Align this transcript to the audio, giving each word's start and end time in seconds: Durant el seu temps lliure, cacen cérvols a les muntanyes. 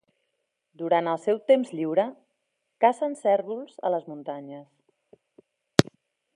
Durant 0.81 1.09
el 1.11 1.19
seu 1.25 1.41
temps 1.51 1.69
lliure, 1.81 2.07
cacen 2.85 3.15
cérvols 3.21 3.79
a 3.91 3.95
les 3.97 4.11
muntanyes. 4.15 5.89